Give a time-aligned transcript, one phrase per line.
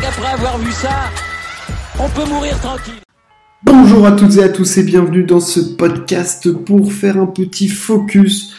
[0.00, 1.10] qu'après avoir vu ça,
[1.98, 2.94] on peut mourir tranquille.
[3.62, 7.68] Bonjour à toutes et à tous et bienvenue dans ce podcast pour faire un petit
[7.68, 8.54] focus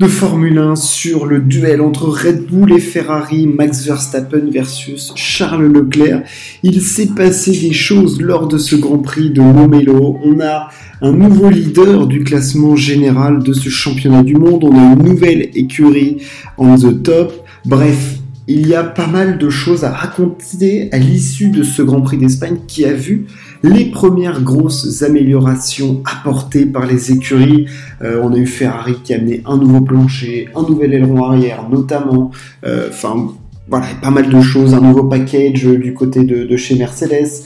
[0.00, 5.66] de Formule 1 sur le duel entre Red Bull et Ferrari, Max Verstappen versus Charles
[5.66, 6.22] Leclerc.
[6.62, 10.18] Il s'est passé des choses lors de ce Grand Prix de Montmelo.
[10.24, 10.68] On a
[11.02, 14.64] un nouveau leader du classement général de ce championnat du monde.
[14.64, 16.22] On a une nouvelle écurie
[16.56, 17.34] on the top.
[17.66, 18.19] Bref,
[18.52, 22.18] il y a pas mal de choses à raconter à l'issue de ce Grand Prix
[22.18, 23.26] d'Espagne qui a vu
[23.62, 27.66] les premières grosses améliorations apportées par les écuries.
[28.02, 31.68] Euh, on a eu Ferrari qui a amené un nouveau plancher, un nouvel aileron arrière
[31.70, 32.32] notamment.
[32.64, 33.28] Euh, enfin,
[33.68, 37.44] voilà, pas mal de choses, un nouveau package du côté de, chez Mercedes.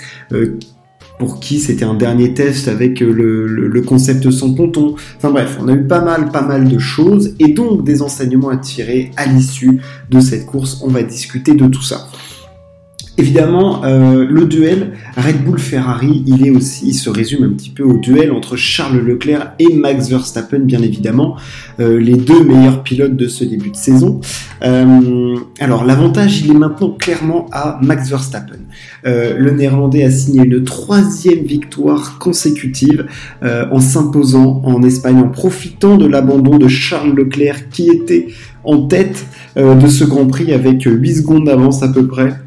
[1.15, 4.95] Euh, pour qui c'était un dernier test avec le, concept sans ponton.
[5.17, 8.49] Enfin bref, on a eu pas mal, pas mal de choses et donc des enseignements
[8.49, 10.81] à tirer à l'issue de cette course.
[10.83, 12.09] On va discuter de tout ça.
[13.17, 17.85] Évidemment, euh, le duel Red Bull-Ferrari, il est aussi, il se résume un petit peu
[17.85, 21.37] au duel entre Charles Leclerc et Max Verstappen, bien évidemment,
[21.79, 24.21] euh, les deux meilleurs pilotes de ce début de saison.
[24.65, 28.59] Euh, alors, l'avantage, il est maintenant clairement à Max Verstappen.
[29.05, 33.07] le Néerlandais a signé une troisième victoire consécutive
[33.43, 38.29] en s'imposant en Espagne, en profitant de l'abandon de Charles Leclerc qui était
[38.65, 39.27] en tête
[39.57, 42.44] de ce Grand Prix avec 8 secondes d'avance à peu près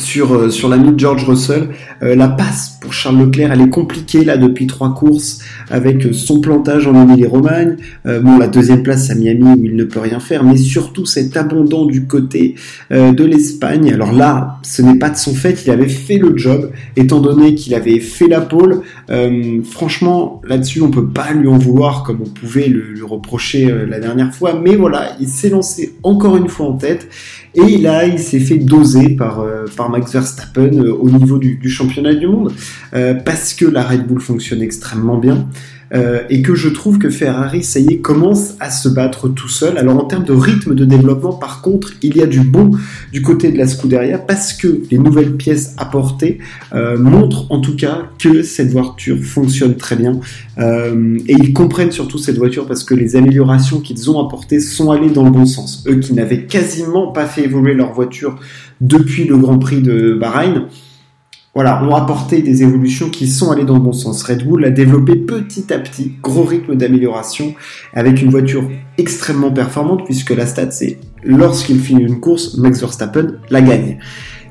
[0.00, 1.68] sur, euh, sur l'ami George Russell.
[2.02, 6.40] Euh, la passe pour Charles Leclerc, elle est compliquée là depuis trois courses avec son
[6.40, 7.76] plantage en Émilie-Romagne.
[8.06, 11.06] Euh, bon, la deuxième place à Miami où il ne peut rien faire, mais surtout
[11.06, 12.54] cet abandon du côté
[12.90, 13.92] de l'Espagne.
[13.92, 17.54] Alors là, ce n'est pas de son fait, il avait fait le job, étant donné
[17.54, 18.82] qu'il avait fait la pole.
[19.64, 24.34] franchement, là-dessus, on peut pas lui en vouloir comme on pouvait le, reprocher la dernière
[24.34, 27.08] fois, mais voilà, il s'est lancé encore une fois en tête.
[27.54, 32.14] Et là, il s'est fait doser par, euh, Max Verstappen euh, au niveau du, championnat
[32.14, 32.52] du monde,
[32.94, 35.48] euh, parce que la Red Bull fonctionne extrêmement bien.
[35.92, 39.48] Euh, et que je trouve que Ferrari, ça y est, commence à se battre tout
[39.48, 39.76] seul.
[39.76, 42.70] Alors en termes de rythme de développement, par contre, il y a du bon
[43.12, 46.38] du côté de la Scuderia parce que les nouvelles pièces apportées
[46.72, 50.20] montrent en tout cas que cette voiture fonctionne très bien.
[50.60, 55.10] Et ils comprennent surtout cette voiture parce que les améliorations qu'ils ont apportées sont allées
[55.10, 55.84] dans le bon sens.
[55.88, 58.38] Eux qui n'avaient quasiment pas fait évoluer leur voiture
[58.80, 60.66] depuis le Grand Prix de Bahreïn,
[61.54, 64.22] voilà, ont apporté des évolutions qui sont allées dans le bon sens.
[64.22, 67.54] Red Bull a développé petit à petit, gros rythme d'amélioration,
[67.92, 68.62] avec une voiture
[68.98, 73.98] extrêmement performante, puisque la stat, c'est lorsqu'il finit une course, Max Verstappen la gagne.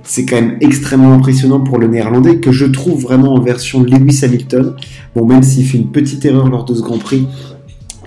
[0.03, 4.19] C'est quand même extrêmement impressionnant pour le néerlandais, que je trouve vraiment en version Lewis
[4.23, 4.75] Hamilton.
[5.15, 7.27] Bon, même s'il fait une petite erreur lors de ce Grand Prix,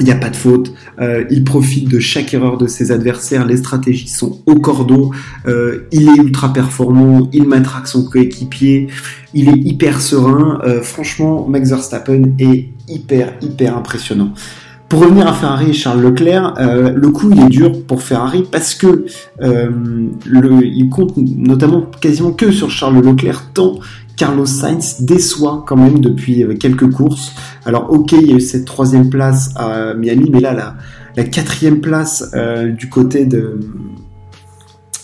[0.00, 0.72] il n'y a pas de faute.
[1.00, 3.46] Euh, il profite de chaque erreur de ses adversaires.
[3.46, 5.12] Les stratégies sont au cordeau.
[5.46, 7.28] Euh, il est ultra performant.
[7.32, 8.88] Il matraque son coéquipier.
[9.34, 10.60] Il est hyper serein.
[10.64, 14.32] Euh, franchement, Max Verstappen est hyper, hyper impressionnant.
[14.88, 18.74] Pour revenir à Ferrari et Charles Leclerc, le coup il est dur pour Ferrari parce
[18.74, 19.06] que
[19.40, 23.78] il compte notamment quasiment que sur Charles Leclerc tant
[24.16, 27.32] Carlos Sainz déçoit quand même depuis euh, quelques courses.
[27.64, 30.76] Alors ok, il y a eu cette troisième place à Miami, mais là,
[31.16, 33.60] la, quatrième place euh, du côté de,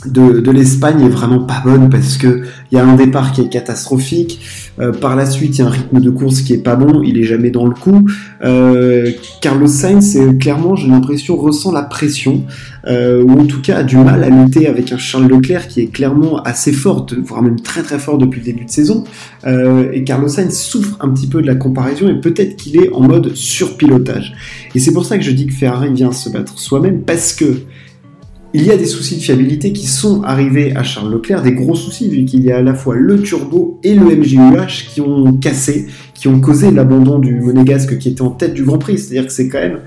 [0.06, 3.48] de, l'Espagne est vraiment pas bonne parce que il y a un départ qui est
[3.48, 4.40] catastrophique.
[4.78, 7.02] Euh, par la suite, il y a un rythme de course qui est pas bon.
[7.02, 8.06] Il est jamais dans le coup.
[8.44, 9.10] Euh,
[9.40, 12.44] Carlos Sainz, clairement, j'ai l'impression ressent la pression
[12.86, 15.80] euh, ou en tout cas a du mal à lutter avec un Charles Leclerc qui
[15.80, 19.04] est clairement assez fort, voire même très très fort depuis le début de saison.
[19.44, 23.00] et Carlos Sainz souffre un petit peu de la comparaison et peut-être qu'il est en
[23.00, 24.34] mode surpilotage.
[24.74, 27.46] Et c'est pour ça que je dis que Ferrari vient se battre soi-même parce que
[28.54, 31.74] il y a des soucis de fiabilité qui sont arrivés à Charles Leclerc, des gros
[31.74, 35.34] soucis, vu qu'il y a à la fois le turbo et le MGUH qui ont
[35.34, 38.98] cassé, qui ont causé l'abandon du monégasque qui était en tête du Grand Prix.
[38.98, 39.80] C'est-à-dire que c'est quand même,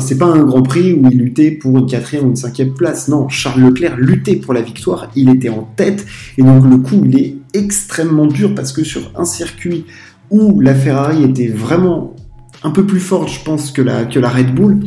[0.00, 3.08] c'est pas un Grand Prix où il luttait pour une quatrième ou une cinquième place.
[3.08, 6.06] Non, Charles Leclerc luttait pour la victoire, il était en tête,
[6.38, 9.84] et donc le coup, il est extrêmement dur parce que sur un circuit
[10.30, 12.14] où la Ferrari était vraiment
[12.62, 14.80] un peu plus forte, je pense, que la, que la Red Bull,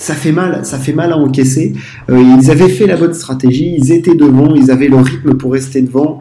[0.00, 1.74] ça fait mal, ça fait mal à encaisser.
[2.08, 5.52] Euh, ils avaient fait la bonne stratégie, ils étaient devant, ils avaient le rythme pour
[5.52, 6.20] rester devant.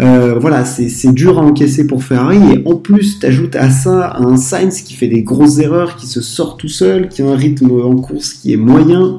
[0.00, 2.38] Euh, voilà, c'est dur à encaisser pour Ferrari.
[2.54, 6.06] Et en plus, tu ajoutes à ça un Sainz qui fait des grosses erreurs, qui
[6.06, 9.18] se sort tout seul, qui a un rythme en course qui est moyen.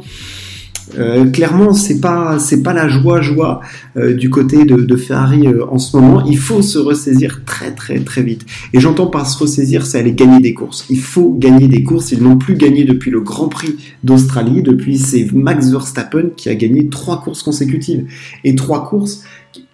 [0.97, 3.61] Euh, clairement, c'est pas c'est pas la joie joie
[3.97, 6.25] euh, du côté de, Ferrari euh, en ce moment.
[6.25, 8.45] Il faut se ressaisir très très très vite.
[8.73, 10.85] Et j'entends par se ressaisir, c'est aller gagner des courses.
[10.89, 12.11] Il faut gagner des courses.
[12.11, 14.63] Ils n'ont plus gagné depuis le Grand Prix d'Australie.
[14.63, 18.05] Depuis c'est Max Verstappen qui a gagné trois courses consécutives
[18.43, 19.23] et trois courses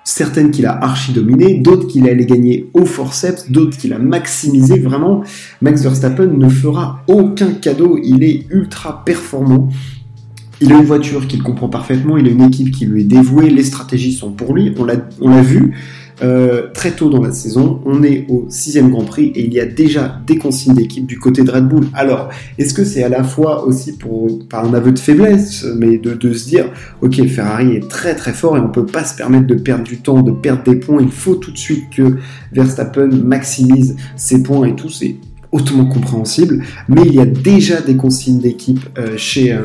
[0.06, 4.80] certaines qu'il a archi dominé, d'autres qu'il allait gagner au forceps, d'autres qu'il a maximisé.
[4.80, 5.24] Vraiment,
[5.62, 8.00] Max Verstappen ne fera aucun cadeau.
[8.02, 9.70] Il est ultra performant.
[10.62, 13.50] Il a une voiture qu'il comprend parfaitement, il a une équipe qui lui est dévouée,
[13.50, 15.74] les stratégies sont pour lui, on l'a vu.
[16.24, 19.60] Euh, très tôt dans la saison, on est au sixième Grand Prix et il y
[19.60, 21.88] a déjà des consignes d'équipe du côté de Red Bull.
[21.94, 25.98] Alors, est-ce que c'est à la fois aussi pour par un aveu de faiblesse, mais
[25.98, 26.72] de, se dire,
[27.02, 29.98] ok, Ferrari est très très fort et on peut pas se permettre de perdre du
[29.98, 31.02] temps, de perdre des points.
[31.02, 32.16] Il faut tout de suite que
[32.54, 34.90] Verstappen maximise ses points et tout.
[34.90, 35.16] C'est
[35.56, 39.62] hautement compréhensible, mais il y a déjà des consignes d'équipe euh, chez, euh,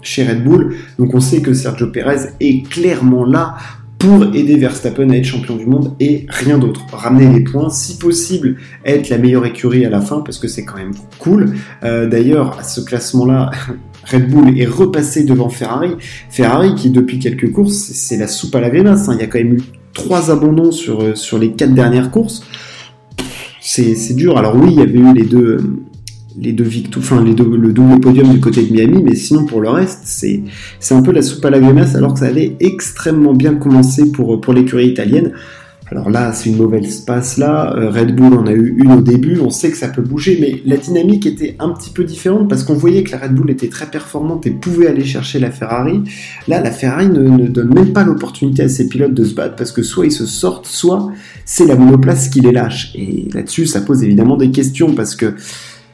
[0.00, 3.56] chez Red Bull, donc on sait que Sergio Perez est clairement là
[3.98, 6.86] pour aider Verstappen à être champion du monde et rien d'autre.
[6.90, 8.56] Ramener les points, si possible,
[8.86, 11.52] être la meilleure écurie à la fin parce que c'est quand même cool.
[11.84, 13.50] Euh, d'ailleurs, à ce classement-là,
[14.10, 15.90] Red Bull est repassé devant Ferrari.
[16.30, 19.10] Ferrari qui depuis quelques courses, c'est la soupe à la grenasse.
[19.10, 19.16] Hein.
[19.18, 19.62] Il y a quand même eu
[19.92, 22.42] trois abandons sur, sur les quatre dernières courses.
[23.60, 24.38] C'est dur.
[24.38, 25.58] Alors oui, il y avait eu les deux,
[26.38, 29.44] les deux victoires, enfin les deux, le double podium du côté de Miami, mais sinon
[29.44, 32.56] pour le reste, c'est un peu la soupe à la grimace alors que ça allait
[32.60, 35.32] extrêmement bien commencer pour pour l'écurie italienne.
[35.90, 37.74] Alors là, c'est une mauvaise passe là.
[37.76, 39.40] Euh, Red Bull en a eu une au début.
[39.40, 42.62] On sait que ça peut bouger, mais la dynamique était un petit peu différente parce
[42.62, 46.02] qu'on voyait que la Red Bull était très performante et pouvait aller chercher la Ferrari.
[46.46, 49.56] Là, la Ferrari ne, ne donne même pas l'opportunité à ses pilotes de se battre
[49.56, 51.10] parce que soit ils se sortent, soit
[51.44, 52.92] c'est la monoplace qui les lâche.
[52.94, 55.34] Et là-dessus, ça pose évidemment des questions parce que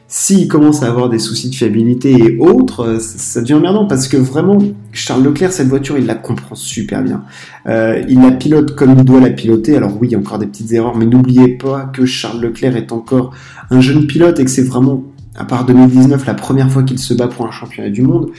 [0.09, 4.07] s'il commence à avoir des soucis de fiabilité et autres, euh, ça devient emmerdant parce
[4.07, 4.57] que vraiment,
[4.93, 7.23] Charles Leclerc, cette voiture, il la comprend super bien.
[7.67, 9.75] Euh, il la pilote comme il doit la piloter.
[9.75, 12.77] Alors oui, il y a encore des petites erreurs, mais n'oubliez pas que Charles Leclerc
[12.77, 13.33] est encore
[13.69, 15.03] un jeune pilote et que c'est vraiment,
[15.35, 18.31] à part 2019, la première fois qu'il se bat pour un championnat du monde.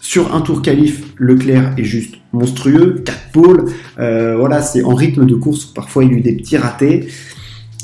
[0.00, 3.64] Sur un tour qualif, Leclerc est juste monstrueux, 4 pôles.
[3.98, 5.66] Euh, voilà, c'est en rythme de course.
[5.66, 7.08] Parfois, il y a eu des petits ratés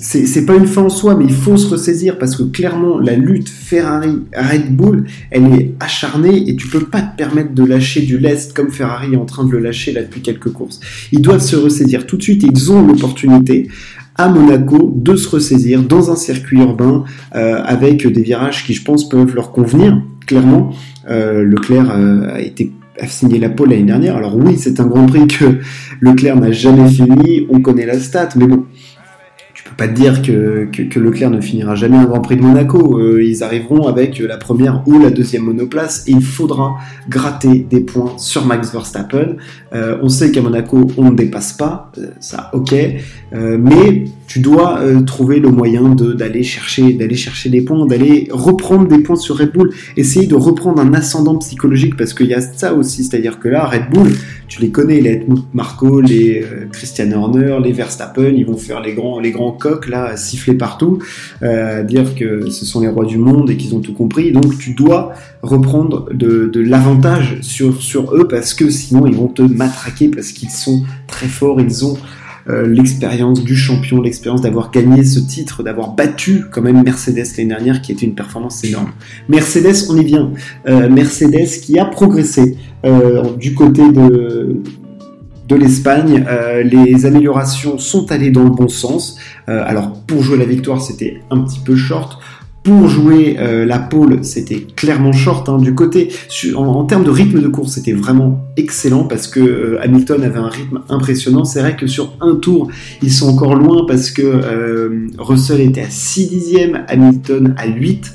[0.02, 3.14] c'est pas une fin en soi, mais il faut se ressaisir parce que clairement, la
[3.14, 8.18] lutte Ferrari-Red Bull, elle est acharnée et tu peux pas te permettre de lâcher du
[8.18, 10.80] lest comme Ferrari est en train de le lâcher là depuis quelques courses.
[11.12, 12.42] Ils doivent se ressaisir tout de suite.
[12.42, 13.68] Ils ont l'opportunité
[14.16, 17.04] à Monaco de se ressaisir dans un circuit urbain
[17.36, 20.02] euh, avec des virages qui, je pense, peuvent leur convenir.
[20.26, 20.72] Clairement,
[21.08, 24.16] euh, Leclerc euh, a été a signé la pole l'année dernière.
[24.16, 25.58] Alors oui, c'est un Grand Prix que
[26.00, 27.46] Leclerc n'a jamais fini.
[27.50, 28.66] On connaît la stat, mais bon,
[29.76, 32.98] pas dire que, que, Leclerc ne finira jamais un Grand Prix de Monaco.
[32.98, 36.76] Euh, ils arriveront avec la première ou la deuxième monoplace et il faudra
[37.08, 39.36] gratter des points sur Max Verstappen.
[39.74, 42.74] Euh, on sait qu'à Monaco, on ne dépasse pas, euh, ça ok,
[43.32, 49.00] mais tu dois trouver le moyen d'aller chercher, d'aller chercher des points, d'aller reprendre des
[49.00, 52.72] points sur Red Bull, essayer de reprendre un ascendant psychologique parce qu'il y a ça
[52.72, 54.10] aussi, c'est-à-dire que là, Red Bull,
[54.48, 59.20] tu les connais, les Marco, les Christian Horner, les Verstappen, ils vont faire les grands,
[59.20, 60.98] les grands coq là siffler partout,
[61.42, 64.32] euh, dire que ce sont les rois du monde et qu'ils ont tout compris.
[64.32, 65.12] Donc tu dois
[65.42, 70.50] reprendre de, l'avantage sur, sur eux parce que sinon ils vont te matraquer parce qu'ils
[70.50, 71.96] sont très forts, ils ont
[72.48, 77.48] euh, l'expérience du champion, l'expérience d'avoir gagné ce titre, d'avoir battu quand même Mercedes l'année
[77.48, 78.92] dernière, qui était une performance énorme.
[79.28, 80.32] Mercedes, on y vient.
[80.68, 82.56] Euh, Mercedes qui a progressé
[83.38, 84.60] du côté de,
[85.52, 86.24] de l'Espagne.
[86.28, 89.18] Euh, les améliorations sont allées dans le bon sens.
[89.48, 92.18] Euh, alors pour jouer la victoire, c'était un petit peu short.
[92.64, 95.48] Pour jouer euh, la pole, c'était clairement short.
[95.48, 95.58] Hein.
[95.58, 96.10] Du côté,
[96.54, 100.80] en, termes de rythme de course, c'était vraiment excellent parce que Hamilton avait un rythme
[100.88, 101.44] impressionnant.
[101.44, 102.68] C'est vrai que sur un tour,
[103.02, 108.12] ils sont encore loin parce que Russell était à 6 dixièmes, Hamilton à 8.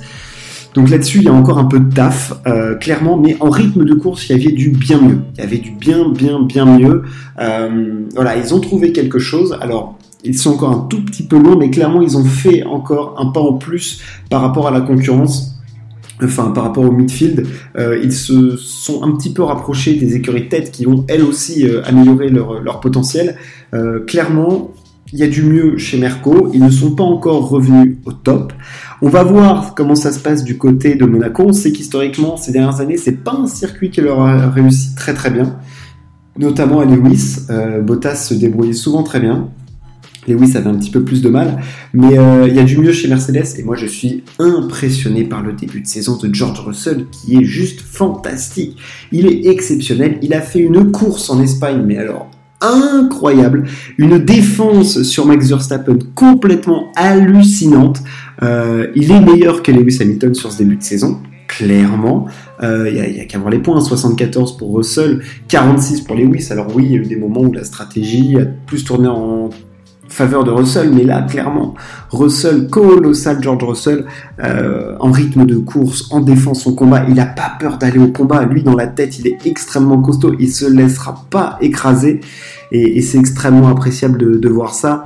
[0.77, 3.83] Donc là-dessus, il y a encore un peu de taf, euh, clairement, mais en rythme
[3.83, 5.17] de course, il y avait du bien mieux.
[5.35, 7.01] Il y avait du bien, bien, bien mieux.
[7.39, 9.57] Euh, voilà, ils ont trouvé quelque chose.
[9.59, 13.15] Alors, ils sont encore un tout petit peu loin, mais clairement, ils ont fait encore
[13.19, 15.53] un pas en plus par rapport à la concurrence.
[16.23, 17.45] Enfin, par rapport au midfield,
[17.77, 21.65] euh, ils se sont un petit peu rapprochés des écuries tête qui ont elles aussi
[21.85, 23.37] amélioré leur, leur potentiel.
[24.07, 24.71] clairement,
[25.13, 26.49] il y a du mieux chez Merco.
[26.53, 28.53] Ils ne sont pas encore revenus au top.
[29.01, 31.43] On va voir comment ça se passe du côté de Monaco.
[31.47, 35.13] On sait qu'historiquement, ces dernières années, c'est pas un circuit qui leur a réussi très
[35.13, 35.57] très bien.
[36.37, 37.45] Notamment à Lewis.
[37.49, 39.49] Euh, Bottas se débrouillait souvent très bien.
[40.27, 41.59] Lewis avait un petit peu plus de mal,
[41.93, 45.41] mais euh, il y a du mieux chez Mercedes et moi je suis impressionné par
[45.41, 48.77] le début de saison de George Russell qui est juste fantastique.
[49.11, 52.29] Il est exceptionnel, il a fait une course en Espagne, mais alors
[52.59, 53.65] incroyable,
[53.97, 58.01] une défense sur Max Verstappen complètement hallucinante.
[58.41, 61.21] Euh, il est meilleur que Lewis Hamilton sur ce début de saison.
[61.47, 62.25] clairement.
[62.61, 66.47] Il euh, y a, qu'à voir les points, 74 pour Russell, 46 pour Lewis.
[66.49, 69.51] Alors oui, il y a eu des moments où la stratégie a plus tourné en
[70.17, 71.75] faveur de Russell, mais là, clairement,
[72.09, 74.05] Russell, colossal George Russell,
[74.43, 78.07] euh, en rythme de course, en défense, son combat, il n'a pas peur d'aller au
[78.07, 78.43] combat.
[78.43, 82.21] Lui, dans la tête, il est extrêmement costaud, il se laissera pas écraser,
[82.71, 85.05] et, c'est extrêmement appréciable de, voir ça.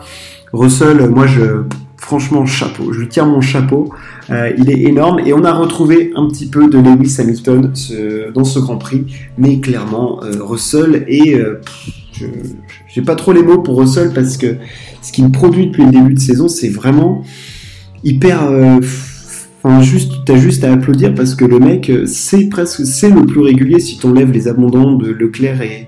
[0.53, 1.63] Russell, moi, je,
[1.97, 2.93] franchement, chapeau.
[2.93, 3.93] Je lui tire mon chapeau.
[4.29, 7.73] Euh, il est énorme et on a retrouvé un petit peu de Lewis Hamilton
[8.33, 9.05] dans ce Grand Prix,
[9.37, 11.55] mais clairement, euh, Russell euh,
[12.13, 12.25] je
[12.93, 14.57] j'ai pas trop les mots pour Russell parce que
[15.01, 17.23] ce qu'il produit depuis le début de saison, c'est vraiment
[18.03, 18.49] hyper.
[19.63, 23.41] Enfin, juste, t'as juste à applaudir parce que le mec, c'est presque, c'est le plus
[23.41, 25.87] régulier si t'enlèves les abondants de Leclerc et,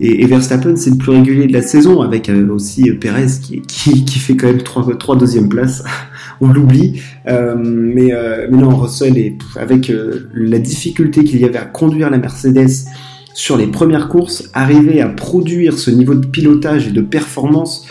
[0.00, 3.62] et, Verstappen, c'est le plus régulier de la saison, avec euh, aussi euh, Perez qui,
[3.62, 5.84] qui, fait quand même trois, trois deuxième places.
[6.40, 7.00] On l'oublie.
[7.28, 8.10] Euh, mais,
[8.50, 9.92] mais non, Russell, est, avec
[10.34, 12.86] la difficulté qu'il y avait à conduire la Mercedes
[13.34, 17.86] sur les premières courses, arriver à produire ce niveau de pilotage et de performance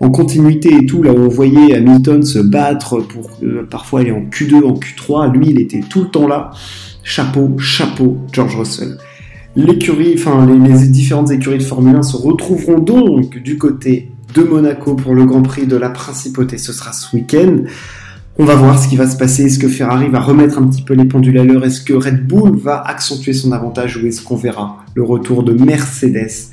[0.00, 3.30] en continuité et tout, là où on voyait Hamilton se battre pour
[3.70, 6.50] parfois aller en Q2, en Q3, lui il était tout le temps là.
[7.04, 8.96] Chapeau, chapeau, George Russell.
[9.56, 14.94] L'écurie, enfin les, différentes écuries de Formule 1 se retrouveront donc du côté de Monaco
[14.94, 16.58] pour le Grand Prix de la Principauté.
[16.58, 17.64] Ce sera ce week-end.
[18.38, 19.44] On va voir ce qui va se passer.
[19.44, 21.64] Est-ce que Ferrari va remettre un petit peu les pendules à l'heure?
[21.64, 25.52] Est-ce que Red Bull va accentuer son avantage ou est-ce qu'on verra le retour de
[25.52, 26.50] Mercedes?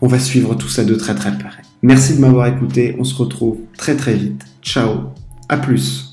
[0.00, 1.62] On va suivre tout ça de très très près.
[1.82, 2.96] Merci de m'avoir écouté.
[2.98, 4.44] On se retrouve très très vite.
[4.62, 5.12] Ciao.
[5.48, 6.09] À plus.